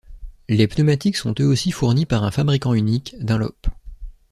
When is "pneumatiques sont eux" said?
0.67-1.45